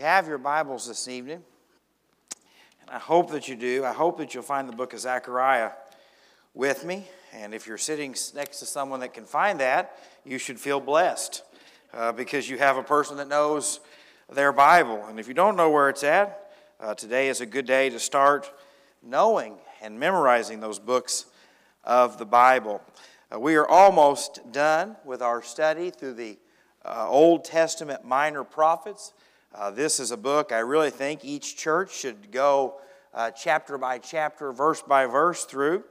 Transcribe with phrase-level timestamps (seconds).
[0.00, 1.42] you have your Bibles this evening,
[2.80, 5.72] and I hope that you do, I hope that you'll find the book of Zechariah
[6.54, 7.06] with me.
[7.34, 11.42] And if you're sitting next to someone that can find that, you should feel blessed
[11.92, 13.80] uh, because you have a person that knows
[14.32, 15.04] their Bible.
[15.06, 18.00] And if you don't know where it's at, uh, today is a good day to
[18.00, 18.50] start
[19.02, 21.26] knowing and memorizing those books
[21.84, 22.80] of the Bible.
[23.30, 26.38] Uh, we are almost done with our study through the
[26.86, 29.12] uh, Old Testament minor prophets.
[29.52, 32.74] Uh, this is a book I really think each church should go
[33.12, 35.82] uh, chapter by chapter, verse by verse through.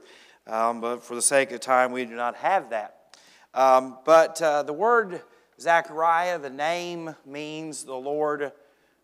[0.46, 3.18] Um, but for the sake of time, we do not have that.
[3.52, 5.20] Um, but uh, the word
[5.60, 8.50] Zechariah, the name means the Lord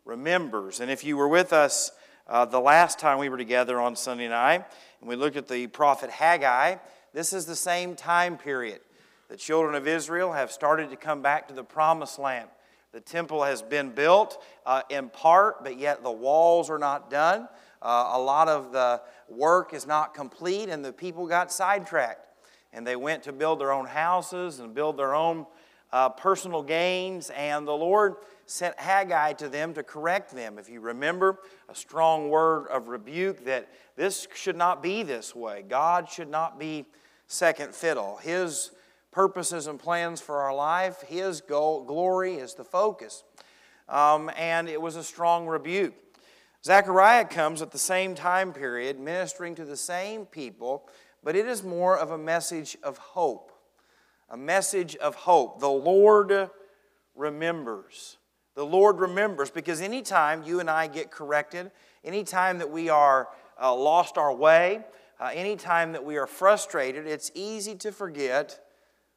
[0.06, 0.80] remembers.
[0.80, 1.90] And if you were with us
[2.26, 4.64] uh, the last time we were together on Sunday night,
[5.00, 6.76] and we looked at the prophet Haggai,
[7.12, 8.80] this is the same time period.
[9.28, 12.48] The children of Israel have started to come back to the promised land.
[12.96, 17.46] The temple has been built uh, in part, but yet the walls are not done.
[17.82, 22.26] Uh, a lot of the work is not complete, and the people got sidetracked.
[22.72, 25.44] And they went to build their own houses and build their own
[25.92, 28.14] uh, personal gains, and the Lord
[28.46, 30.58] sent Haggai to them to correct them.
[30.58, 35.66] If you remember, a strong word of rebuke that this should not be this way.
[35.68, 36.86] God should not be
[37.26, 38.16] second fiddle.
[38.22, 38.70] His
[39.16, 43.24] purposes and plans for our life, His goal, glory is the focus.
[43.88, 45.94] Um, and it was a strong rebuke.
[46.62, 50.86] Zechariah comes at the same time period, ministering to the same people,
[51.24, 53.52] but it is more of a message of hope.
[54.28, 55.60] A message of hope.
[55.60, 56.50] The Lord
[57.14, 58.18] remembers.
[58.54, 61.70] The Lord remembers because anytime you and I get corrected,
[62.04, 63.28] anytime that we are
[63.58, 64.84] uh, lost our way,
[65.18, 68.60] uh, anytime that we are frustrated, it's easy to forget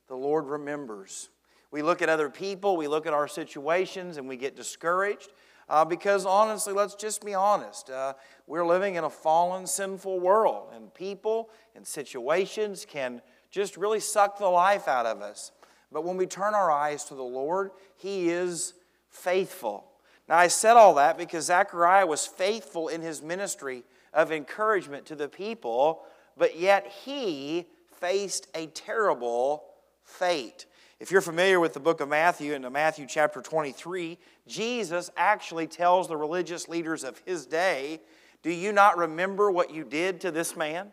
[0.09, 1.29] the Lord remembers.
[1.71, 5.29] We look at other people, we look at our situations, and we get discouraged.
[5.69, 7.91] Uh, because honestly, let's just be honest.
[7.91, 8.13] Uh,
[8.47, 14.39] we're living in a fallen, sinful world, and people and situations can just really suck
[14.39, 15.51] the life out of us.
[15.91, 18.73] But when we turn our eyes to the Lord, He is
[19.09, 19.85] faithful.
[20.27, 23.83] Now, I said all that because Zechariah was faithful in his ministry
[24.13, 26.03] of encouragement to the people,
[26.37, 27.65] but yet he
[27.99, 29.63] faced a terrible
[30.09, 30.65] fate.
[30.99, 36.07] If you're familiar with the book of Matthew, in Matthew chapter 23, Jesus actually tells
[36.07, 38.01] the religious leaders of his day,
[38.43, 40.91] Do you not remember what you did to this man?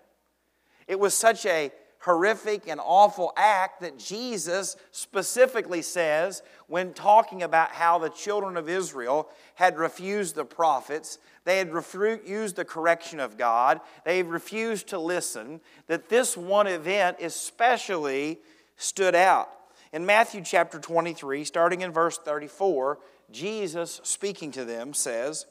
[0.87, 7.72] It was such a horrific and awful act that Jesus specifically says when talking about
[7.72, 13.37] how the children of Israel had refused the prophets, they had refused the correction of
[13.37, 18.38] God, they refused to listen, that this one event especially
[18.77, 19.51] stood out.
[19.93, 22.99] In Matthew chapter 23, starting in verse 34,
[23.31, 25.47] Jesus speaking to them says,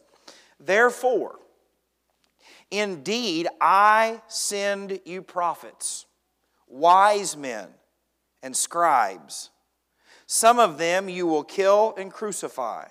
[0.60, 1.40] Therefore,
[2.72, 6.06] indeed I send you prophets
[6.68, 7.70] wise men,
[8.44, 9.50] and scribes.
[10.28, 12.88] Some of them you will kill and crucify,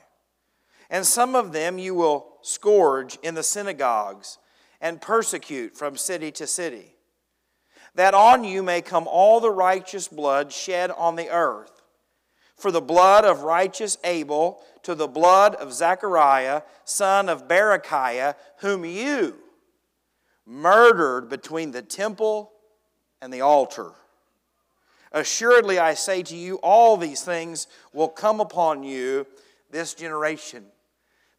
[0.91, 4.39] and some of them you will scourge in the synagogues
[4.81, 6.94] and persecute from city to city,
[7.95, 11.83] that on you may come all the righteous blood shed on the earth.
[12.57, 18.85] For the blood of righteous Abel to the blood of Zechariah, son of Berechiah, whom
[18.85, 19.37] you
[20.47, 22.53] murdered between the temple
[23.21, 23.93] and the altar.
[25.13, 29.27] Assuredly, I say to you, all these things will come upon you
[29.71, 30.65] this generation.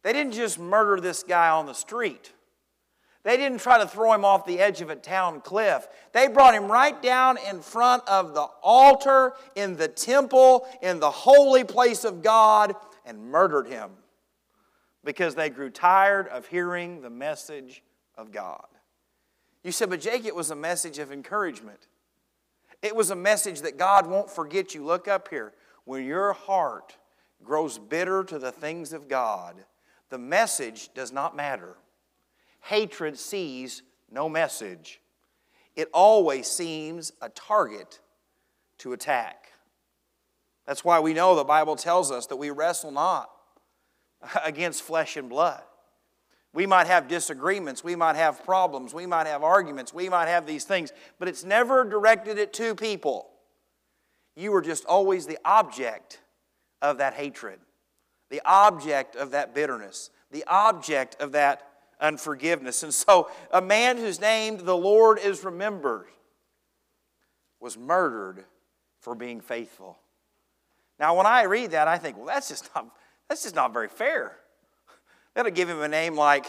[0.02, 2.32] They didn't just murder this guy on the street.
[3.26, 5.88] They didn't try to throw him off the edge of a town cliff.
[6.12, 11.10] They brought him right down in front of the altar, in the temple, in the
[11.10, 13.90] holy place of God, and murdered him
[15.02, 17.82] because they grew tired of hearing the message
[18.16, 18.68] of God.
[19.64, 21.88] You said, but Jake, it was a message of encouragement.
[22.80, 24.84] It was a message that God won't forget you.
[24.84, 25.52] Look up here.
[25.84, 26.96] When your heart
[27.42, 29.56] grows bitter to the things of God,
[30.10, 31.74] the message does not matter.
[32.66, 35.00] Hatred sees no message,
[35.76, 38.00] it always seems a target
[38.78, 39.52] to attack.
[40.66, 43.30] That's why we know the Bible tells us that we wrestle not
[44.44, 45.62] against flesh and blood.
[46.52, 50.44] We might have disagreements, we might have problems, we might have arguments, we might have
[50.44, 53.28] these things, but it's never directed at two people.
[54.34, 56.20] You are just always the object
[56.82, 57.60] of that hatred,
[58.28, 62.82] the object of that bitterness, the object of that unforgiveness.
[62.82, 66.06] And so, a man whose name the Lord is remembered
[67.60, 68.44] was murdered
[69.00, 69.98] for being faithful.
[70.98, 72.88] Now, when I read that, I think, well, that's just not,
[73.28, 74.36] that's just not very fair.
[75.34, 76.46] That'll give him a name like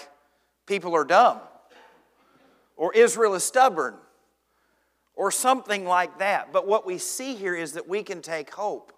[0.66, 1.40] People Are Dumb,
[2.76, 3.96] or Israel is Stubborn,
[5.16, 6.54] or something like that.
[6.54, 8.94] But what we see here is that we can take hope.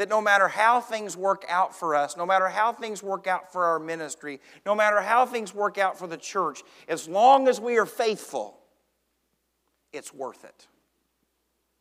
[0.00, 3.52] That no matter how things work out for us, no matter how things work out
[3.52, 7.60] for our ministry, no matter how things work out for the church, as long as
[7.60, 8.58] we are faithful,
[9.92, 10.68] it's worth it.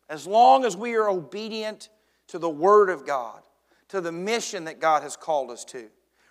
[0.10, 1.88] As long as we are obedient
[2.28, 3.40] to the Word of God,
[3.88, 5.88] to the mission that God has called us to.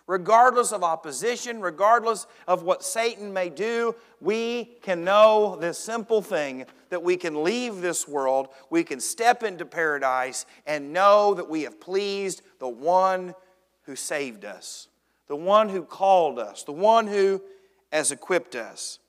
[0.08, 6.64] Regardless of opposition, regardless of what Satan may do, we can know this simple thing
[6.88, 11.62] that we can leave this world, we can step into paradise, and know that we
[11.62, 13.34] have pleased the one
[13.82, 14.88] who saved us,
[15.26, 17.42] the one who called us, the one who
[17.92, 19.00] has equipped us.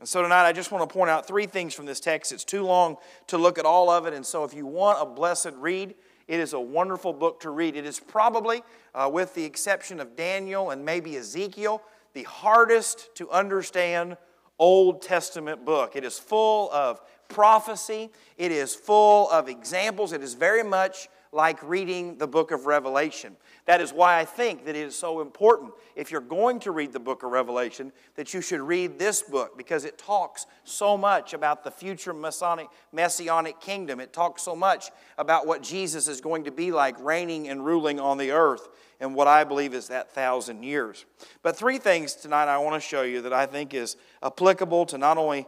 [0.00, 2.32] And so tonight, I just want to point out three things from this text.
[2.32, 2.96] It's too long
[3.28, 5.94] to look at all of it, and so if you want a blessed read,
[6.32, 7.76] it is a wonderful book to read.
[7.76, 8.62] It is probably,
[8.94, 11.82] uh, with the exception of Daniel and maybe Ezekiel,
[12.14, 14.16] the hardest to understand
[14.58, 15.94] Old Testament book.
[15.94, 18.08] It is full of prophecy,
[18.38, 23.34] it is full of examples, it is very much like reading the book of Revelation.
[23.64, 26.92] That is why I think that it is so important, if you're going to read
[26.92, 31.32] the book of Revelation, that you should read this book because it talks so much
[31.32, 33.98] about the future Masonic, messianic kingdom.
[33.98, 37.98] It talks so much about what Jesus is going to be like, reigning and ruling
[37.98, 38.68] on the earth,
[39.00, 41.06] and what I believe is that thousand years.
[41.42, 44.98] But three things tonight I want to show you that I think is applicable to
[44.98, 45.46] not only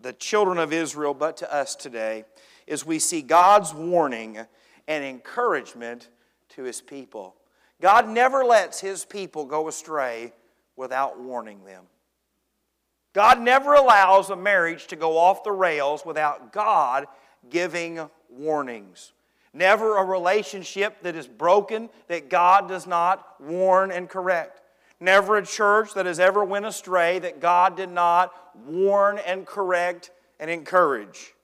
[0.00, 2.24] the children of Israel, but to us today,
[2.66, 4.46] is we see God's warning
[4.88, 6.08] and encouragement
[6.48, 7.36] to his people.
[7.80, 10.32] God never lets his people go astray
[10.74, 11.84] without warning them.
[13.12, 17.06] God never allows a marriage to go off the rails without God
[17.50, 19.12] giving warnings.
[19.52, 24.62] Never a relationship that is broken that God does not warn and correct.
[25.00, 28.32] Never a church that has ever went astray that God did not
[28.66, 31.34] warn and correct and encourage.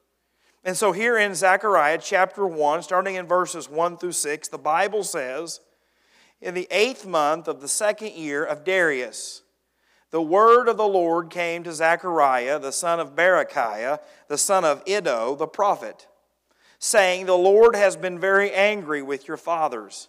[0.64, 5.04] And so, here in Zechariah chapter 1, starting in verses 1 through 6, the Bible
[5.04, 5.60] says,
[6.40, 9.42] In the eighth month of the second year of Darius,
[10.10, 14.82] the word of the Lord came to Zechariah, the son of Berechiah, the son of
[14.86, 16.06] Iddo, the prophet,
[16.78, 20.08] saying, The Lord has been very angry with your fathers.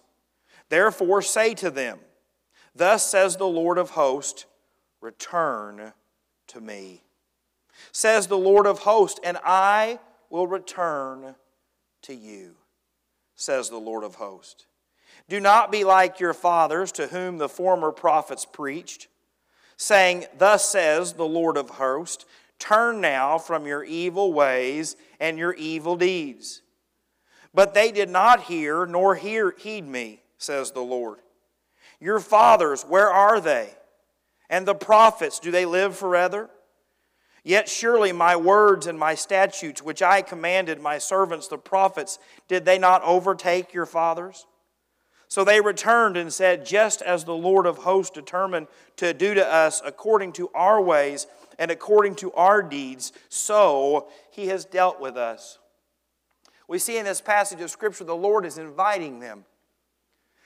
[0.69, 1.99] Therefore, say to them,
[2.73, 4.45] Thus says the Lord of hosts,
[5.01, 5.91] Return
[6.47, 7.03] to me.
[7.91, 9.99] Says the Lord of hosts, and I
[10.35, 11.33] will return
[12.01, 12.55] to you,
[13.35, 14.65] says the Lord of hosts.
[15.29, 19.07] Do not be like your fathers, to whom the former prophets preached,
[19.77, 22.25] saying, Thus says the Lord of hosts,
[22.59, 26.61] Turn now from your evil ways and your evil deeds.
[27.53, 31.19] But they did not hear nor hear, heed me, says the Lord.
[32.01, 33.69] Your fathers, where are they?
[34.49, 36.49] And the prophets, do they live forever?
[37.47, 42.65] Yet surely my words and my statutes, which I commanded my servants the prophets, did
[42.65, 44.47] they not overtake your fathers?
[45.27, 48.65] So they returned and said, Just as the Lord of hosts determined
[48.97, 51.27] to do to us according to our ways
[51.59, 55.59] and according to our deeds, so he has dealt with us.
[56.67, 59.45] We see in this passage of Scripture the Lord is inviting them.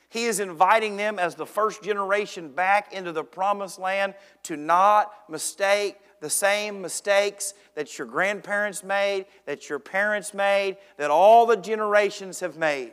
[0.10, 5.14] He is inviting them as the first generation back into the promised land to not
[5.30, 11.58] mistake the same mistakes that your grandparents made, that your parents made, that all the
[11.58, 12.92] generations have made.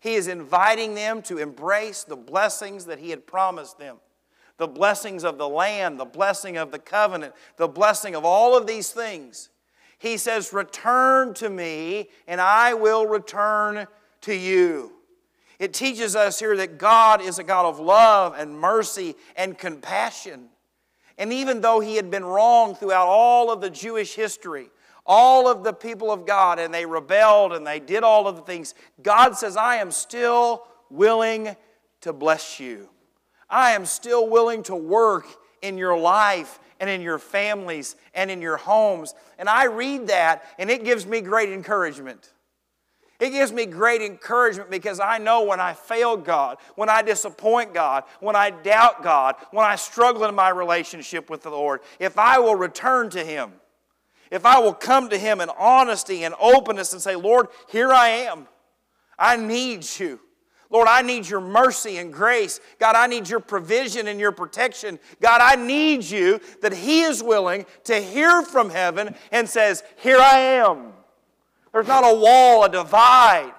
[0.00, 3.96] He is inviting them to embrace the blessings that He had promised them
[4.58, 8.66] the blessings of the land, the blessing of the covenant, the blessing of all of
[8.66, 9.50] these things.
[9.98, 13.86] He says, Return to me, and I will return
[14.22, 14.92] to you.
[15.58, 20.48] It teaches us here that God is a God of love and mercy and compassion.
[21.18, 24.68] And even though he had been wrong throughout all of the Jewish history,
[25.06, 28.42] all of the people of God, and they rebelled and they did all of the
[28.42, 31.56] things, God says, I am still willing
[32.02, 32.88] to bless you.
[33.48, 35.26] I am still willing to work
[35.62, 39.14] in your life and in your families and in your homes.
[39.38, 42.32] And I read that, and it gives me great encouragement.
[43.18, 47.72] It gives me great encouragement because I know when I fail God, when I disappoint
[47.72, 52.18] God, when I doubt God, when I struggle in my relationship with the Lord, if
[52.18, 53.52] I will return to Him,
[54.30, 58.08] if I will come to Him in honesty and openness and say, Lord, here I
[58.08, 58.48] am.
[59.18, 60.20] I need you.
[60.68, 62.60] Lord, I need your mercy and grace.
[62.78, 64.98] God, I need your provision and your protection.
[65.22, 70.18] God, I need you that He is willing to hear from heaven and says, Here
[70.18, 70.92] I am.
[71.76, 73.52] There's not a wall, a divide.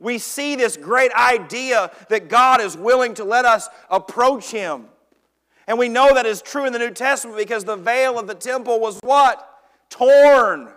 [0.00, 4.86] We see this great idea that God is willing to let us approach Him.
[5.68, 8.34] And we know that is true in the New Testament because the veil of the
[8.34, 9.48] temple was what?
[9.90, 10.70] Torn.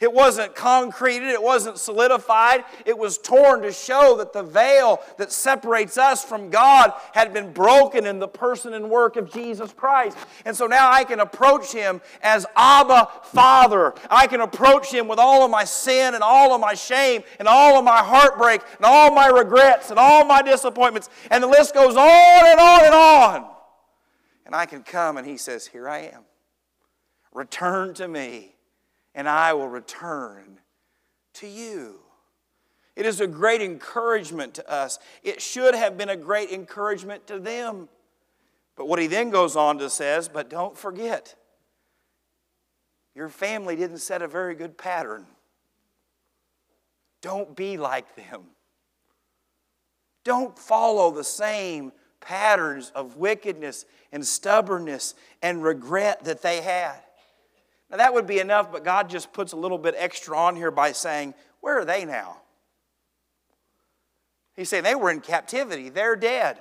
[0.00, 5.32] It wasn't concreted, it wasn't solidified, it was torn to show that the veil that
[5.32, 10.16] separates us from God had been broken in the person and work of Jesus Christ.
[10.44, 13.92] And so now I can approach Him as Abba Father.
[14.08, 17.48] I can approach Him with all of my sin and all of my shame and
[17.48, 21.10] all of my heartbreak and all my regrets and all my disappointments.
[21.28, 23.50] And the list goes on and on and on.
[24.46, 26.22] And I can come and He says, Here I am.
[27.32, 28.54] Return to me
[29.18, 30.60] and I will return
[31.34, 31.98] to you.
[32.94, 35.00] It is a great encouragement to us.
[35.24, 37.88] It should have been a great encouragement to them.
[38.76, 41.34] But what he then goes on to says, but don't forget,
[43.16, 45.26] your family didn't set a very good pattern.
[47.20, 48.42] Don't be like them.
[50.22, 57.00] Don't follow the same patterns of wickedness and stubbornness and regret that they had.
[57.90, 60.70] Now, that would be enough, but God just puts a little bit extra on here
[60.70, 62.38] by saying, Where are they now?
[64.56, 66.58] He's saying they were in captivity, they're dead.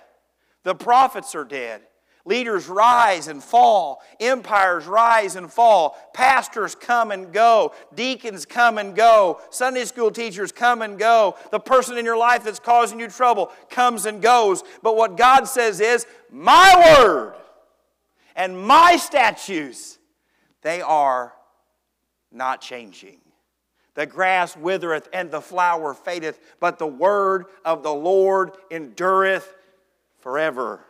[0.63, 1.81] The prophets are dead.
[2.27, 4.01] Leaders rise and fall.
[4.19, 5.97] Empires rise and fall.
[6.13, 7.73] Pastors come and go.
[7.95, 9.39] Deacons come and go.
[9.49, 11.37] Sunday school teachers come and go.
[11.51, 14.61] The person in your life that's causing you trouble comes and goes.
[14.83, 17.35] But what God says is, My word
[18.35, 19.97] and my statutes
[20.67, 21.31] they are
[22.29, 23.21] not changing.
[23.93, 29.55] The grass withereth and the flower fadeth, but the word of the Lord endureth
[30.19, 30.81] forever.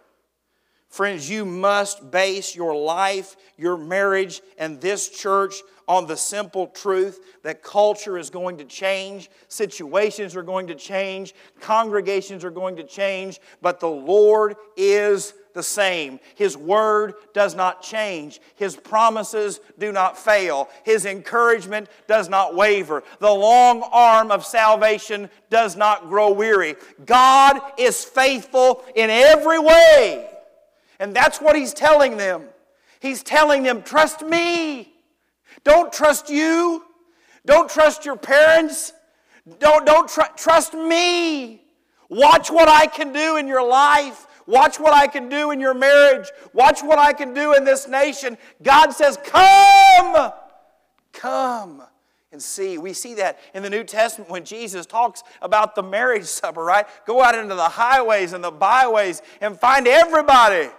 [0.89, 5.53] Friends, you must base your life, your marriage, and this church
[5.87, 11.35] on the simple truth that culture is going to change, situations are going to change,
[11.61, 16.21] congregations are going to change, but the Lord is the same.
[16.35, 18.39] His word does not change.
[18.55, 20.69] His promises do not fail.
[20.83, 23.03] His encouragement does not waver.
[23.19, 26.75] The long arm of salvation does not grow weary.
[27.05, 30.29] God is faithful in every way.
[30.99, 32.43] And that's what He's telling them.
[32.99, 34.93] He's telling them, trust me.
[35.63, 36.83] Don't trust you.
[37.45, 38.93] Don't trust your parents.
[39.59, 41.63] Don't, don't tr- trust me.
[42.09, 44.26] Watch what I can do in your life.
[44.47, 46.27] Watch what I can do in your marriage.
[46.53, 48.37] Watch what I can do in this nation.
[48.63, 50.31] God says, Come!
[51.11, 51.83] Come
[52.31, 52.77] and see.
[52.77, 56.85] We see that in the New Testament when Jesus talks about the marriage supper, right?
[57.05, 60.69] Go out into the highways and the byways and find everybody.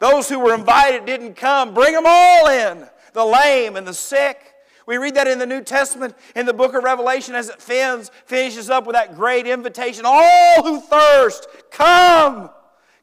[0.00, 1.72] Those who were invited didn't come.
[1.72, 4.54] Bring them all in the lame and the sick.
[4.86, 8.10] We read that in the New Testament in the book of Revelation as it fins,
[8.26, 10.04] finishes up with that great invitation.
[10.04, 12.50] All who thirst, come.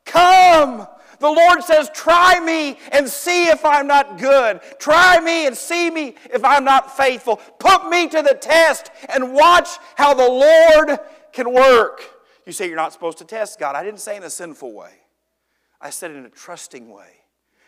[0.06, 0.88] Come.
[1.20, 4.60] The Lord says, Try me and see if I'm not good.
[4.80, 7.38] Try me and see me if I'm not faithful.
[7.60, 11.00] Put me to the test and watch how the Lord
[11.32, 12.02] can work.
[12.46, 13.76] You say you're not supposed to test God.
[13.76, 14.92] I didn't say in a sinful way,
[15.80, 17.22] I said in a trusting way.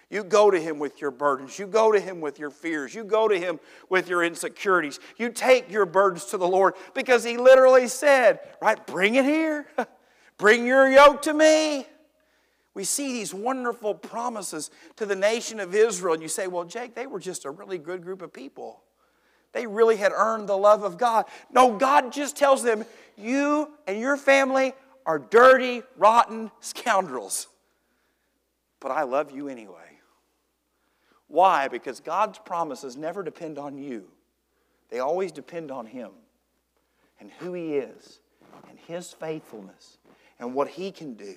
[0.09, 1.57] You go to Him with your burdens.
[1.57, 2.93] You go to Him with your fears.
[2.93, 3.59] You go to Him
[3.89, 4.99] with your insecurities.
[5.17, 9.65] You take your burdens to the Lord because He literally said, right, bring it here.
[10.37, 11.87] bring your yoke to me.
[12.73, 16.95] We see these wonderful promises to the nation of Israel, and you say, well, Jake,
[16.95, 18.81] they were just a really good group of people.
[19.51, 21.25] They really had earned the love of God.
[21.51, 24.73] No, God just tells them, you and your family
[25.05, 27.47] are dirty, rotten scoundrels.
[28.79, 29.99] But I love you anyway.
[31.27, 31.67] Why?
[31.67, 34.07] Because God's promises never depend on you,
[34.89, 36.11] they always depend on Him
[37.19, 38.19] and who He is
[38.69, 39.97] and His faithfulness
[40.39, 41.35] and what He can do.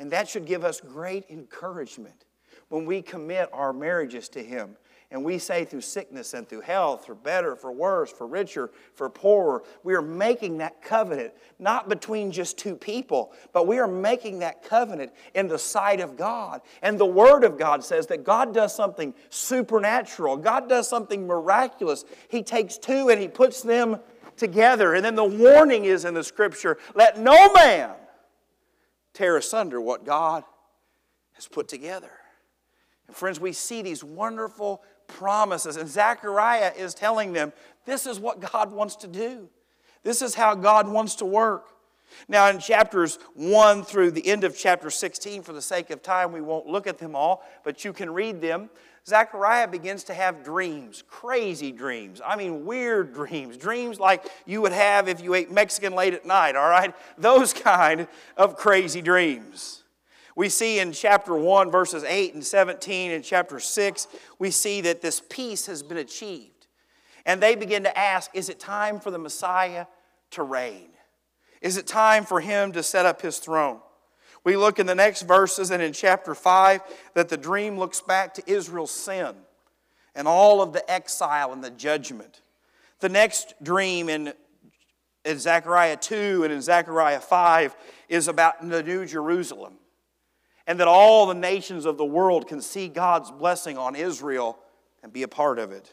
[0.00, 2.24] And that should give us great encouragement
[2.70, 4.76] when we commit our marriages to Him.
[5.12, 9.10] And we say through sickness and through health, for better, for worse, for richer, for
[9.10, 14.38] poorer, we are making that covenant, not between just two people, but we are making
[14.38, 16.62] that covenant in the sight of God.
[16.80, 22.04] And the Word of God says that God does something supernatural, God does something miraculous.
[22.28, 23.98] He takes two and He puts them
[24.36, 24.94] together.
[24.94, 27.90] And then the warning is in the Scripture let no man
[29.14, 30.44] tear asunder what God
[31.32, 32.10] has put together.
[33.06, 37.52] And friends, we see these wonderful promises, and Zechariah is telling them
[37.84, 39.48] this is what God wants to do.
[40.02, 41.68] This is how God wants to work.
[42.28, 46.32] Now, in chapters 1 through the end of chapter 16, for the sake of time,
[46.32, 48.70] we won't look at them all, but you can read them.
[49.06, 52.20] Zechariah begins to have dreams, crazy dreams.
[52.24, 53.56] I mean, weird dreams.
[53.56, 56.94] Dreams like you would have if you ate Mexican late at night, all right?
[57.18, 59.84] Those kind of crazy dreams.
[60.36, 64.06] We see in chapter 1, verses 8 and 17, and chapter 6,
[64.38, 66.66] we see that this peace has been achieved.
[67.26, 69.86] And they begin to ask Is it time for the Messiah
[70.32, 70.88] to reign?
[71.60, 73.80] Is it time for him to set up his throne?
[74.44, 76.80] We look in the next verses and in chapter 5
[77.14, 79.34] that the dream looks back to Israel's sin
[80.14, 82.42] and all of the exile and the judgment.
[83.00, 84.32] The next dream in,
[85.24, 87.76] in Zechariah 2 and in Zechariah 5
[88.08, 89.74] is about the New Jerusalem
[90.66, 94.58] and that all the nations of the world can see God's blessing on Israel
[95.02, 95.92] and be a part of it.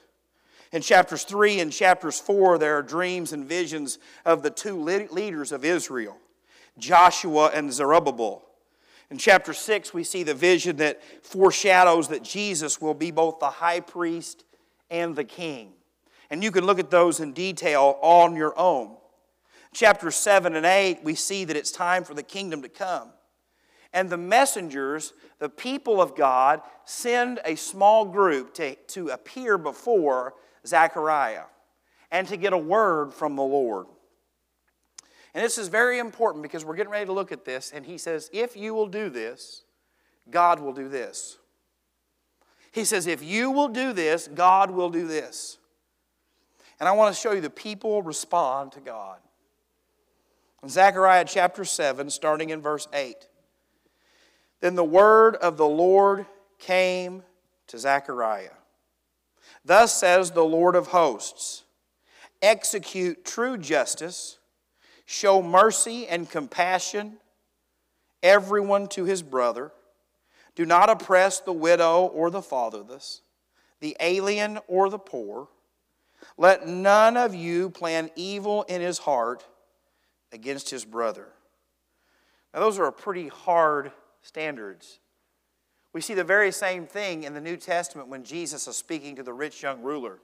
[0.72, 5.52] In chapters 3 and chapters 4, there are dreams and visions of the two leaders
[5.52, 6.18] of Israel,
[6.78, 8.44] Joshua and Zerubbabel.
[9.10, 13.50] In chapter 6, we see the vision that foreshadows that Jesus will be both the
[13.50, 14.44] high priest
[14.90, 15.74] and the king.
[16.30, 18.98] And you can look at those in detail on your own.
[19.74, 23.10] Chapter 7 and 8, we see that it's time for the kingdom to come.
[23.94, 30.34] And the messengers, the people of God, send a small group to, to appear before
[30.66, 31.46] Zechariah
[32.12, 33.88] and to get a word from the Lord.
[35.34, 37.72] And this is very important because we're getting ready to look at this.
[37.74, 39.64] And he says, If you will do this,
[40.30, 41.38] God will do this.
[42.72, 45.58] He says, If you will do this, God will do this.
[46.80, 49.18] And I want to show you the people respond to God.
[50.64, 53.16] In Zechariah chapter 7, starting in verse 8.
[54.60, 56.26] Then the word of the Lord
[56.60, 57.24] came
[57.68, 58.50] to Zechariah.
[59.64, 61.64] Thus says the Lord of hosts
[62.42, 64.37] execute true justice,
[65.08, 67.18] show mercy and compassion,
[68.22, 69.72] everyone to his brother.
[70.54, 73.22] Do not oppress the widow or the fatherless,
[73.80, 75.48] the alien or the poor.
[76.38, 79.46] Let none of you plan evil in his heart
[80.34, 81.28] against his brother.
[82.54, 85.00] Now, those are pretty hard standards.
[85.94, 89.24] We see the very same thing in the New Testament when Jesus is speaking to
[89.24, 90.20] the rich young ruler.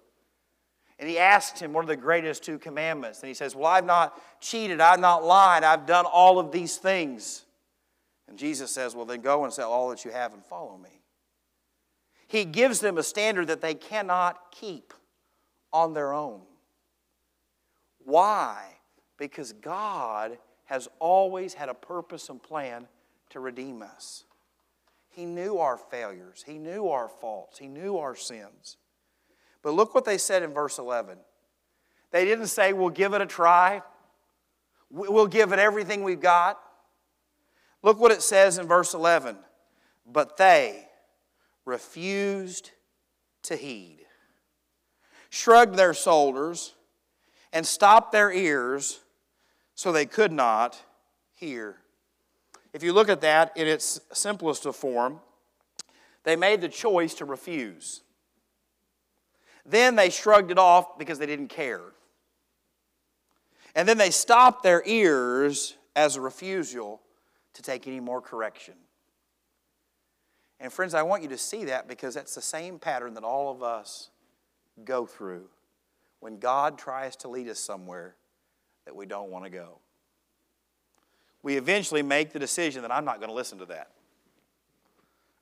[0.99, 3.21] And he asks him, one of the greatest two commandments?
[3.21, 6.77] And he says, Well, I've not cheated, I've not lied, I've done all of these
[6.77, 7.43] things.
[8.27, 11.01] And Jesus says, Well, then go and sell all that you have and follow me.
[12.27, 14.93] He gives them a standard that they cannot keep
[15.71, 16.41] on their own.
[17.99, 18.63] Why?
[19.17, 22.87] Because God has always had a purpose and plan
[23.29, 24.23] to redeem us.
[25.09, 28.77] He knew our failures, He knew our faults, He knew our sins.
[29.63, 31.17] But look what they said in verse 11.
[32.11, 33.81] They didn't say, We'll give it a try,
[34.91, 36.59] we'll give it everything we've got.
[37.81, 39.37] Look what it says in verse 11.
[40.05, 40.87] But they
[41.65, 42.71] refused
[43.43, 43.99] to heed,
[45.29, 46.75] shrugged their shoulders,
[47.51, 48.99] and stopped their ears
[49.75, 50.81] so they could not
[51.35, 51.77] hear.
[52.73, 55.19] If you look at that in its simplest of form,
[56.23, 58.01] they made the choice to refuse.
[59.65, 61.81] Then they shrugged it off because they didn't care.
[63.75, 67.01] And then they stopped their ears as a refusal
[67.53, 68.75] to take any more correction.
[70.59, 73.51] And friends, I want you to see that because that's the same pattern that all
[73.51, 74.09] of us
[74.83, 75.45] go through
[76.19, 78.15] when God tries to lead us somewhere
[78.85, 79.79] that we don't want to go
[81.43, 83.89] we eventually make the decision that I'm not going to listen to that.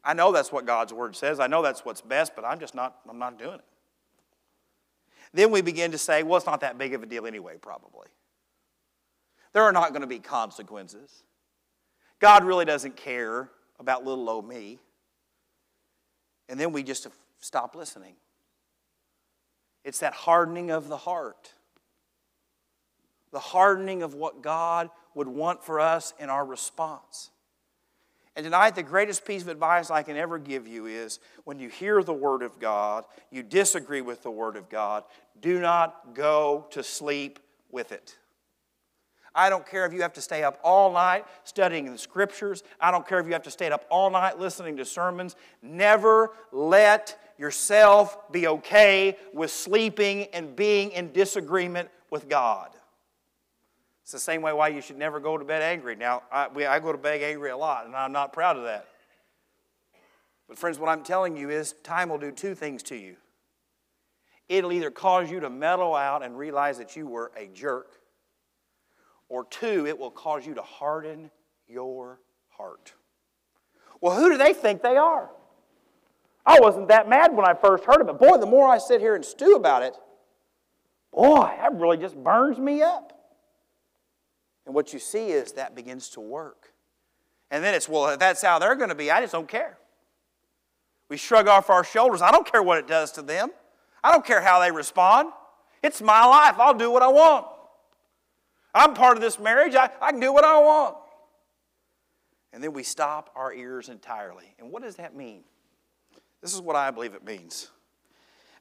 [0.03, 1.39] I know that's what God's word says.
[1.39, 3.65] I know that's what's best, but I'm just not I'm not doing it.
[5.33, 8.07] Then we begin to say, well, it's not that big of a deal anyway, probably.
[9.53, 11.23] There are not going to be consequences.
[12.19, 14.79] God really doesn't care about little old me.
[16.49, 17.07] And then we just
[17.39, 18.13] stop listening.
[19.83, 21.53] It's that hardening of the heart.
[23.31, 27.31] The hardening of what God would want for us in our response.
[28.35, 31.67] And tonight, the greatest piece of advice I can ever give you is when you
[31.67, 35.03] hear the Word of God, you disagree with the Word of God,
[35.41, 37.39] do not go to sleep
[37.71, 38.17] with it.
[39.33, 42.63] I don't care if you have to stay up all night studying the Scriptures.
[42.79, 45.35] I don't care if you have to stay up all night listening to sermons.
[45.61, 52.69] Never let yourself be okay with sleeping and being in disagreement with God.
[54.03, 55.95] It's the same way why you should never go to bed angry.
[55.95, 58.63] Now, I, we, I go to bed angry a lot, and I'm not proud of
[58.63, 58.87] that.
[60.47, 63.15] But, friends, what I'm telling you is time will do two things to you.
[64.49, 67.99] It'll either cause you to mellow out and realize that you were a jerk,
[69.29, 71.31] or two, it will cause you to harden
[71.67, 72.93] your heart.
[74.01, 75.29] Well, who do they think they are?
[76.45, 78.19] I wasn't that mad when I first heard of it.
[78.19, 79.95] Boy, the more I sit here and stew about it,
[81.13, 83.20] boy, that really just burns me up.
[84.65, 86.73] And what you see is that begins to work.
[87.49, 89.77] And then it's, well, if that's how they're going to be, I just don't care.
[91.09, 92.21] We shrug off our shoulders.
[92.21, 93.49] I don't care what it does to them.
[94.03, 95.29] I don't care how they respond.
[95.83, 96.55] It's my life.
[96.57, 97.47] I'll do what I want.
[98.73, 99.75] I'm part of this marriage.
[99.75, 100.95] I, I can do what I want.
[102.53, 104.55] And then we stop our ears entirely.
[104.59, 105.43] And what does that mean?
[106.41, 107.69] This is what I believe it means.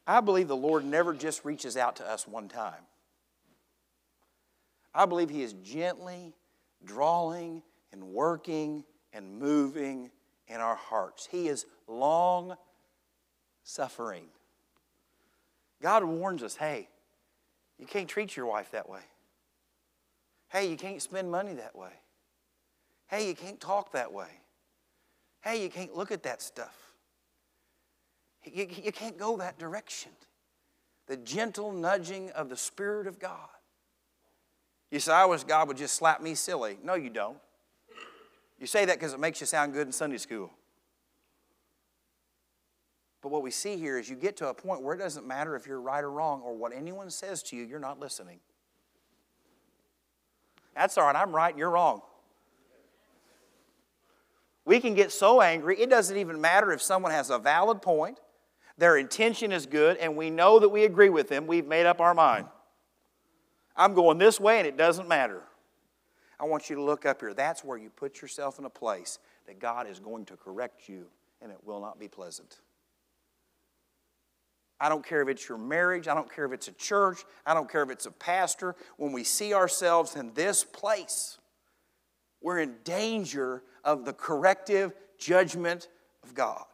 [0.06, 2.82] I believe the Lord never just reaches out to us one time.
[4.94, 6.34] I believe He is gently
[6.84, 10.10] drawing and working and moving
[10.48, 11.28] in our hearts.
[11.30, 12.54] He is long
[13.62, 14.26] suffering.
[15.82, 16.88] God warns us hey,
[17.78, 19.00] you can't treat your wife that way.
[20.48, 21.92] Hey, you can't spend money that way.
[23.06, 24.28] Hey, you can't talk that way.
[25.42, 26.76] Hey, you can't look at that stuff.
[28.44, 30.12] You, you can't go that direction.
[31.06, 33.48] The gentle nudging of the Spirit of God.
[34.90, 36.78] You say, I wish God would just slap me silly.
[36.82, 37.38] No, you don't.
[38.58, 40.50] You say that because it makes you sound good in Sunday school.
[43.22, 45.54] But what we see here is you get to a point where it doesn't matter
[45.54, 48.40] if you're right or wrong or what anyone says to you, you're not listening.
[50.74, 52.02] That's all right, I'm right you're wrong.
[54.64, 58.20] We can get so angry, it doesn't even matter if someone has a valid point,
[58.78, 62.00] their intention is good, and we know that we agree with them, we've made up
[62.00, 62.46] our mind.
[63.76, 65.42] I'm going this way and it doesn't matter.
[66.38, 67.34] I want you to look up here.
[67.34, 71.06] That's where you put yourself in a place that God is going to correct you
[71.42, 72.58] and it will not be pleasant.
[74.80, 76.08] I don't care if it's your marriage.
[76.08, 77.24] I don't care if it's a church.
[77.44, 78.74] I don't care if it's a pastor.
[78.96, 81.38] When we see ourselves in this place,
[82.40, 85.88] we're in danger of the corrective judgment
[86.22, 86.64] of God.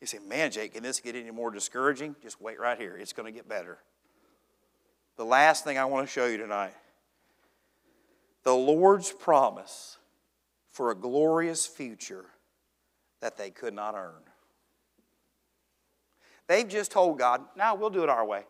[0.00, 2.16] You say, man, Jake, can this get any more discouraging?
[2.22, 2.96] Just wait right here.
[2.98, 3.78] It's going to get better.
[5.20, 6.72] The last thing I want to show you tonight
[8.42, 9.98] the Lord's promise
[10.70, 12.24] for a glorious future
[13.20, 14.22] that they could not earn.
[16.46, 18.44] They've just told God, now we'll do it our way.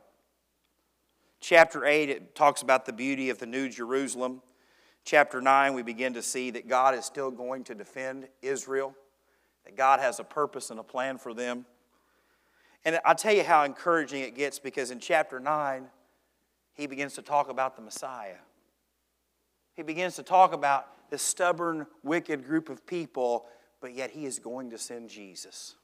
[1.40, 4.40] Chapter 8, it talks about the beauty of the New Jerusalem.
[5.04, 8.94] Chapter 9, we begin to see that God is still going to defend Israel,
[9.64, 11.66] that God has a purpose and a plan for them.
[12.85, 15.88] And I'll tell you how encouraging it gets because in chapter 9,
[16.74, 18.37] he begins to talk about the Messiah.
[19.74, 23.46] He begins to talk about this stubborn, wicked group of people,
[23.80, 25.74] but yet he is going to send Jesus.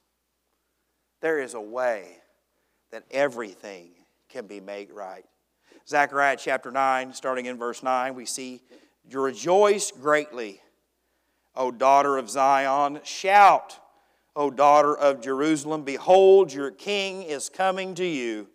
[1.21, 2.19] There is a way
[2.91, 3.89] that everything
[4.29, 5.25] can be made right.
[5.89, 8.63] Zechariah chapter 9, starting in verse 9, we see,
[9.11, 10.61] Rejoice greatly,
[11.55, 13.01] O daughter of Zion.
[13.05, 13.79] Shout,
[14.35, 15.85] O daughter of Jerusalem.
[15.85, 18.49] Behold, your king is coming to you.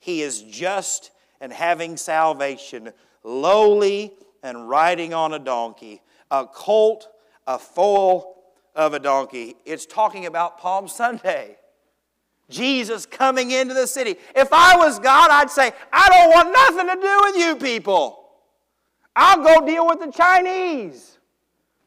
[0.00, 1.11] He is just
[1.42, 2.92] and having salvation,
[3.24, 4.12] lowly
[4.44, 6.00] and riding on a donkey,
[6.30, 7.08] a colt,
[7.48, 8.44] a foal
[8.76, 9.56] of a donkey.
[9.66, 11.56] It's talking about Palm Sunday.
[12.48, 14.14] Jesus coming into the city.
[14.36, 18.20] If I was God, I'd say, I don't want nothing to do with you people.
[19.16, 21.18] I'll go deal with the Chinese.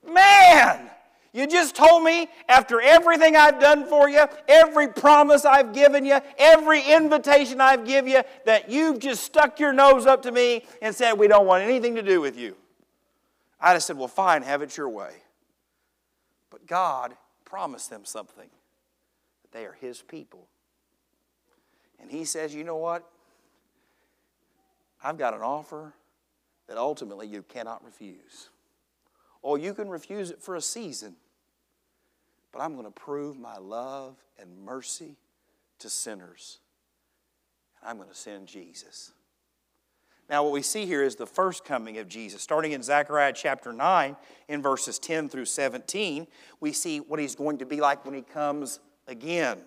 [0.05, 0.89] Man,
[1.35, 6.21] you just told me after everything I've done for you, every promise I've given you,
[6.37, 10.95] every invitation I've given you, that you've just stuck your nose up to me and
[10.95, 12.55] said, We don't want anything to do with you.
[13.59, 15.11] I'd have said, Well, fine, have it your way.
[16.49, 18.49] But God promised them something
[19.41, 20.47] that they are His people.
[21.99, 23.03] And he says, You know what?
[25.03, 25.93] I've got an offer
[26.69, 28.47] that ultimately you cannot refuse.
[29.41, 31.17] Or you can refuse it for a season,
[32.55, 35.17] but I'm going to prove my love and mercy
[35.79, 36.59] to sinners.
[37.81, 39.11] And I'm going to send Jesus.
[40.29, 42.41] Now, what we see here is the first coming of Jesus.
[42.41, 44.15] Starting in Zechariah chapter 9,
[44.47, 46.27] in verses 10 through 17,
[46.61, 49.59] we see what he's going to be like when he comes again.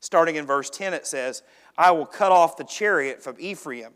[0.00, 1.42] Starting in verse 10, it says,
[1.76, 3.92] I will cut off the chariot from Ephraim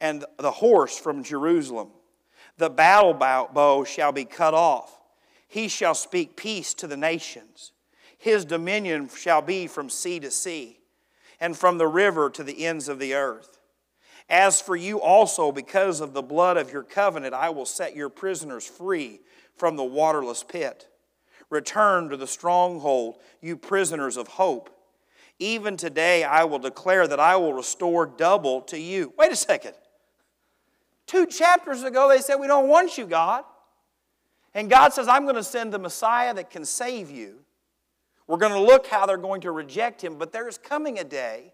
[0.00, 1.90] and the horse from Jerusalem.
[2.58, 5.03] The battle bow shall be cut off.
[5.54, 7.70] He shall speak peace to the nations.
[8.18, 10.80] His dominion shall be from sea to sea,
[11.38, 13.60] and from the river to the ends of the earth.
[14.28, 18.08] As for you also, because of the blood of your covenant, I will set your
[18.08, 19.20] prisoners free
[19.56, 20.88] from the waterless pit.
[21.50, 24.70] Return to the stronghold, you prisoners of hope.
[25.38, 29.12] Even today, I will declare that I will restore double to you.
[29.16, 29.74] Wait a second.
[31.06, 33.44] Two chapters ago, they said, We don't want you, God.
[34.54, 37.40] And God says, I'm going to send the Messiah that can save you.
[38.26, 41.52] We're going to look how they're going to reject him, but there's coming a day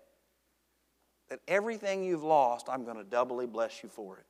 [1.28, 4.24] that everything you've lost, I'm going to doubly bless you for it.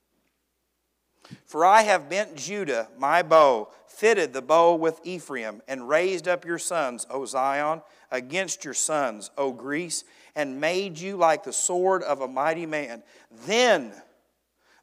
[1.44, 6.46] For I have bent Judah, my bow, fitted the bow with Ephraim, and raised up
[6.46, 10.04] your sons, O Zion, against your sons, O Greece,
[10.34, 13.02] and made you like the sword of a mighty man.
[13.46, 13.92] Then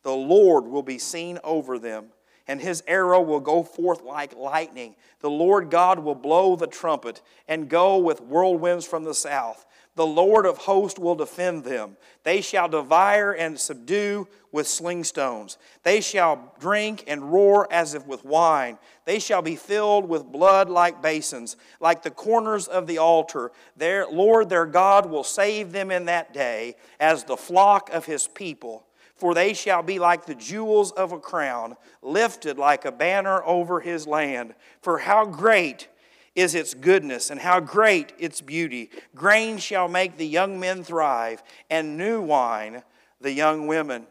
[0.04, 2.08] the Lord will be seen over them,
[2.48, 4.96] and his arrow will go forth like lightning.
[5.20, 9.66] The Lord God will blow the trumpet and go with whirlwinds from the south.
[9.98, 11.98] The Lord of hosts will defend them.
[12.22, 15.58] They shall devour and subdue with sling stones.
[15.82, 18.78] They shall drink and roar as if with wine.
[19.06, 23.52] They shall be filled with blood like basins, like the corners of the altar.
[23.76, 28.28] Their Lord their God will save them in that day as the flock of his
[28.28, 28.87] people.
[29.18, 33.80] For they shall be like the jewels of a crown, lifted like a banner over
[33.80, 34.54] his land.
[34.82, 35.88] For how great
[36.36, 38.92] is its goodness, and how great its beauty.
[39.16, 42.84] Grain shall make the young men thrive, and new wine
[43.20, 44.06] the young women.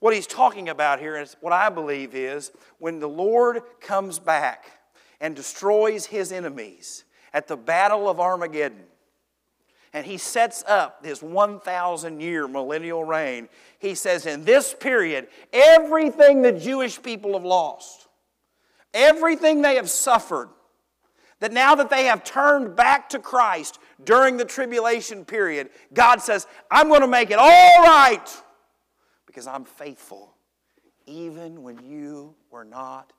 [0.00, 4.64] What he's talking about here is what I believe is when the Lord comes back
[5.20, 8.86] and destroys his enemies at the battle of Armageddon,
[9.92, 13.48] and he sets up his 1,000 year millennial reign,
[13.78, 18.08] he says, In this period, everything the Jewish people have lost,
[18.94, 20.48] everything they have suffered,
[21.40, 26.46] that now that they have turned back to Christ during the tribulation period, God says,
[26.70, 28.42] I'm going to make it all right
[29.26, 30.34] because I'm faithful,
[31.06, 33.12] even when you were not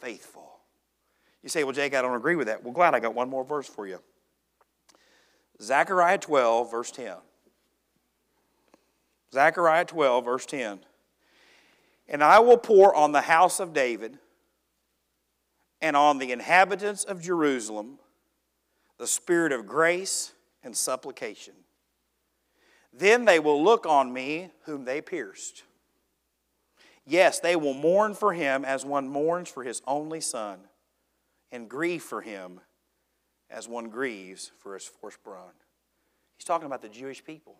[0.00, 0.60] faithful.
[1.42, 2.62] You say, Well, Jake, I don't agree with that.
[2.62, 4.00] Well, glad I got one more verse for you.
[5.60, 7.14] Zechariah 12, verse 10.
[9.32, 10.80] Zechariah 12, verse 10.
[12.08, 14.18] And I will pour on the house of David
[15.80, 17.98] and on the inhabitants of Jerusalem
[18.98, 21.54] the spirit of grace and supplication.
[22.92, 25.62] Then they will look on me whom they pierced.
[27.06, 30.60] Yes, they will mourn for him as one mourns for his only son,
[31.50, 32.60] and grieve for him
[33.50, 35.54] as one grieves for his firstborn.
[36.36, 37.56] He's talking about the Jewish people.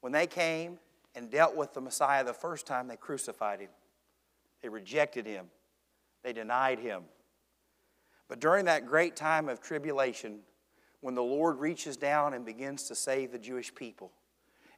[0.00, 0.78] When they came
[1.14, 3.70] and dealt with the Messiah the first time, they crucified him,
[4.62, 5.46] they rejected him,
[6.22, 7.02] they denied him.
[8.28, 10.40] But during that great time of tribulation,
[11.02, 14.10] when the Lord reaches down and begins to save the Jewish people,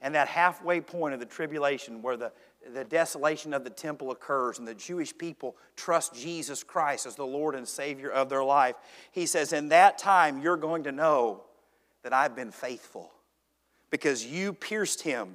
[0.00, 2.32] and that halfway point of the tribulation where the,
[2.72, 7.26] the desolation of the temple occurs and the Jewish people trust Jesus Christ as the
[7.26, 8.76] Lord and Savior of their life,
[9.12, 11.42] he says, In that time, you're going to know
[12.02, 13.10] that I've been faithful
[13.90, 15.34] because you pierced him.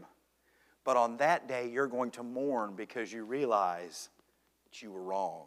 [0.85, 4.09] But on that day, you're going to mourn because you realize
[4.65, 5.45] that you were wrong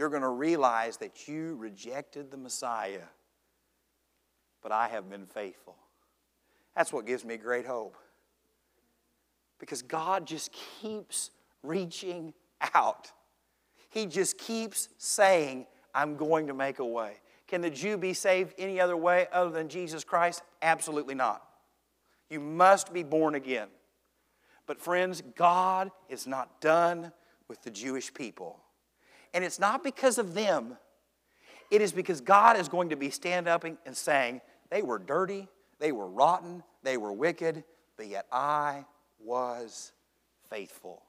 [0.00, 3.02] you're going to realize that you rejected the Messiah,
[4.62, 5.76] but I have been faithful.
[6.74, 7.94] That's what gives me great hope.
[9.60, 11.30] Because God just keeps
[11.62, 12.34] reaching
[12.74, 13.12] out.
[13.90, 17.14] He just keeps saying, I'm going to make a way.
[17.46, 20.42] Can the Jew be saved any other way other than Jesus Christ?
[20.62, 21.42] Absolutely not.
[22.28, 23.68] You must be born again.
[24.66, 27.12] But, friends, God is not done
[27.48, 28.60] with the Jewish people.
[29.34, 30.76] And it's not because of them,
[31.70, 35.48] it is because God is going to be stand up and saying, They were dirty,
[35.80, 37.64] they were rotten, they were wicked,
[37.96, 38.84] but yet I
[39.24, 39.92] was
[40.48, 41.02] faithful.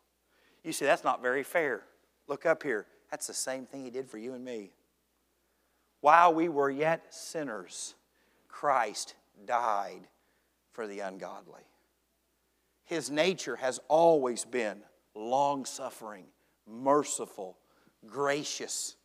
[0.64, 1.84] You see, that's not very fair.
[2.28, 2.86] Look up here.
[3.10, 4.72] That's the same thing He did for you and me.
[6.02, 7.96] While we were yet sinners,
[8.48, 10.08] Christ died
[10.72, 11.64] for the ungodly.
[12.86, 14.82] His nature has always been
[15.16, 16.26] long suffering,
[16.68, 17.58] merciful,
[18.06, 18.96] gracious.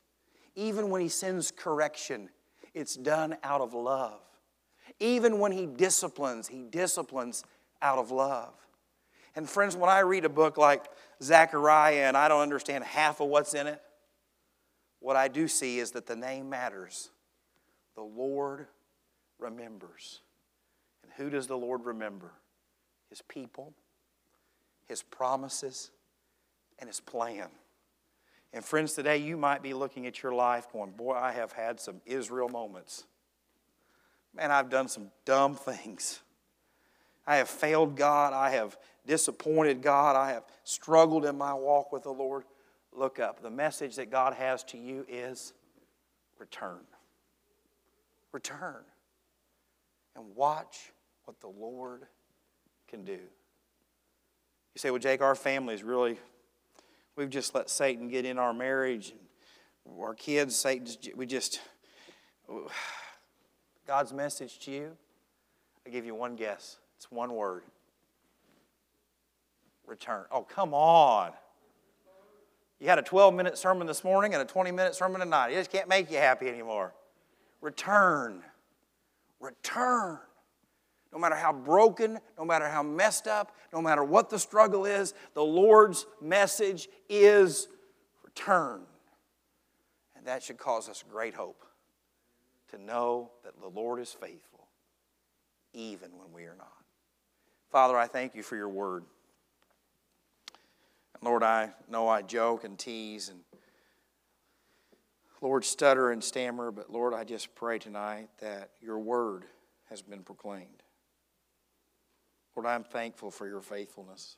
[0.55, 2.31] Even when he sends correction,
[2.75, 4.21] it's done out of love.
[4.99, 7.45] Even when he disciplines, he disciplines
[7.83, 8.55] out of love.
[9.37, 10.87] And friends, when I read a book like
[11.23, 13.81] Zechariah and I don't understand half of what's in it,
[15.01, 17.11] what I do see is that the name matters.
[17.95, 18.67] The Lord
[19.39, 20.21] remembers.
[21.03, 22.33] And who does the Lord remember?
[23.11, 23.75] His people,
[24.87, 25.91] His promises,
[26.79, 27.49] and His plan.
[28.55, 31.79] And friends, today you might be looking at your life going, Boy, I have had
[31.79, 33.05] some Israel moments.
[34.35, 36.21] Man, I've done some dumb things.
[37.27, 38.33] I have failed God.
[38.33, 40.17] I have disappointed God.
[40.17, 42.45] I have struggled in my walk with the Lord.
[42.93, 43.43] Look up.
[43.43, 45.53] The message that God has to you is
[46.39, 46.81] return.
[48.33, 48.83] Return.
[50.15, 50.93] And watch
[51.25, 52.07] what the Lord
[52.89, 53.13] can do.
[53.13, 56.19] You say, well, Jake, our family is really
[57.17, 59.15] We've just let Satan get in our marriage
[59.87, 60.55] and our kids.
[60.55, 60.87] Satan,
[61.17, 61.61] we just,
[63.87, 64.97] God's message to you,
[65.87, 66.77] I give you one guess.
[66.97, 67.63] It's one word
[69.87, 70.25] return.
[70.31, 71.33] Oh, come on.
[72.79, 75.51] You had a 12 minute sermon this morning and a 20 minute sermon tonight.
[75.51, 76.93] It just can't make you happy anymore.
[77.61, 78.43] Return.
[79.41, 80.19] Return.
[81.13, 85.15] No matter how broken, no matter how messed up, no matter what the struggle is,
[85.35, 87.69] the Lord's message is
[88.23, 88.83] return.
[90.17, 91.65] And that should cause us great hope
[92.71, 94.67] to know that the Lord is faithful,
[95.73, 96.76] even when we are not.
[97.71, 99.05] Father, I thank you for your word.
[101.15, 103.41] And Lord, I know I joke and tease and
[105.43, 109.45] Lord, stutter and stammer, but Lord, I just pray tonight that your word
[109.91, 110.83] has been proclaimed.
[112.55, 114.37] Lord, I'm thankful for your faithfulness.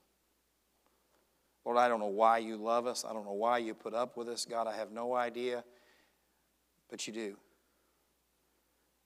[1.64, 3.04] Lord, I don't know why you love us.
[3.08, 4.44] I don't know why you put up with us.
[4.44, 5.62] God, I have no idea,
[6.90, 7.36] but you do.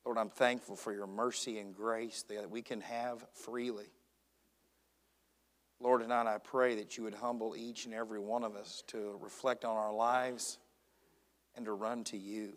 [0.04, 3.90] Lord, I'm thankful for your mercy and grace that we can have freely.
[5.82, 9.18] Lord, tonight I pray that you would humble each and every one of us to
[9.20, 10.58] reflect on our lives
[11.56, 12.52] and to run to you.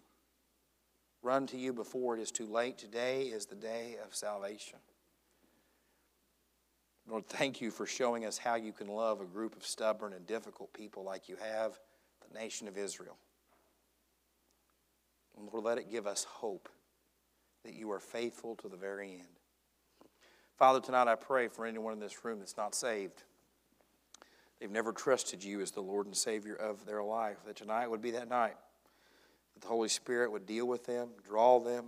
[1.23, 2.77] Run to you before it is too late.
[2.77, 4.77] Today is the day of salvation.
[7.09, 10.27] Lord, thank you for showing us how you can love a group of stubborn and
[10.27, 11.79] difficult people like you have
[12.27, 13.17] the nation of Israel.
[15.35, 16.69] And Lord, let it give us hope
[17.63, 19.39] that you are faithful to the very end.
[20.57, 23.23] Father, tonight I pray for anyone in this room that's not saved.
[24.59, 27.37] They've never trusted you as the Lord and Savior of their life.
[27.45, 28.55] That tonight would be that night.
[29.53, 31.87] That the Holy Spirit would deal with them, draw them,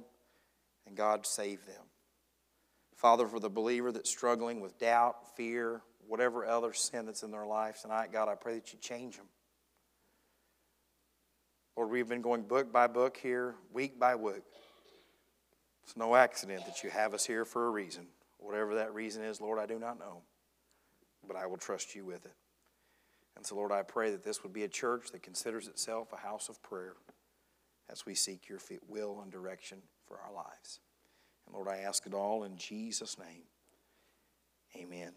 [0.85, 1.83] and God save them.
[2.95, 7.45] Father, for the believer that's struggling with doubt, fear, whatever other sin that's in their
[7.45, 9.27] life tonight, God, I pray that you change them.
[11.77, 14.43] Lord, we've been going book by book here, week by week.
[15.83, 18.07] It's no accident that you have us here for a reason.
[18.37, 20.21] Whatever that reason is, Lord, I do not know.
[21.27, 22.35] But I will trust you with it.
[23.35, 26.17] And so, Lord, I pray that this would be a church that considers itself a
[26.17, 26.93] house of prayer
[27.89, 30.79] as we seek your will and direction for our lives.
[31.45, 33.43] And Lord, I ask it all in Jesus' name.
[34.75, 35.13] Amen.